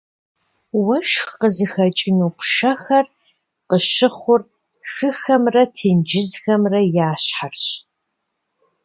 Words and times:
Уэшх 0.85 1.29
къызыхэкӏыну 1.39 2.31
пшэхэр 2.37 3.05
къыщыхъур 3.69 4.41
хыхэмрэ 4.93 5.63
тенджызхэмрэ 5.75 6.81
я 7.07 7.09
щхьэрщ. 7.23 7.65